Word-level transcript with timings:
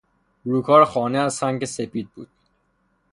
روکار 0.45 0.85
خانه 0.85 1.17
از 1.17 1.33
سنگ 1.33 1.65
سپید 1.65 2.09
بود. 2.15 2.29